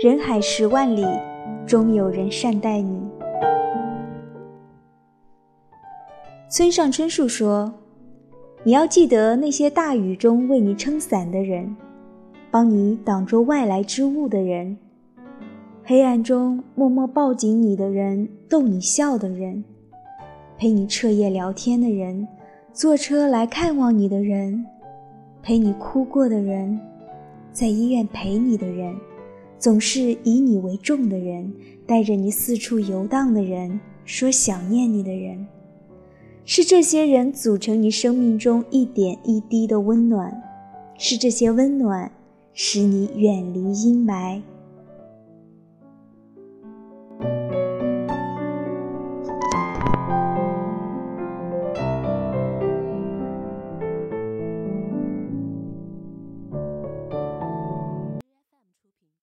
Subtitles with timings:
[0.00, 1.04] 人海十万里，
[1.66, 3.02] 终有人善待你。
[6.48, 7.74] 村上春树说
[8.62, 11.76] ：“你要记得那些大雨中为你撑伞的人，
[12.48, 14.78] 帮你挡住外来之物的人，
[15.82, 19.64] 黑暗中默默抱紧你的人，逗你笑的人，
[20.56, 22.28] 陪你彻夜聊天的人，
[22.72, 24.64] 坐车来看望你的人，
[25.42, 26.78] 陪你哭过的人，
[27.50, 28.94] 在医院陪你的人，
[29.58, 31.52] 总是以你为重的人，
[31.86, 35.46] 带着你四处游荡的人，说想念你的人。”
[36.50, 40.32] 是这些人组成你生命中一点一滴的温暖，
[40.96, 42.10] 是这些温暖
[42.54, 44.40] 使你远离阴霾。